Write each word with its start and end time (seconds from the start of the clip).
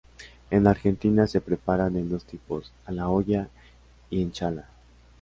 En 0.49 0.65
Argentina 0.65 1.27
se 1.27 1.41
preparan 1.41 1.95
en 1.95 2.09
dos 2.09 2.25
tipos, 2.25 2.73
a 2.87 2.91
la 2.91 3.07
olla 3.09 3.49
y 4.09 4.23
en 4.23 4.31
chala. 4.31 4.65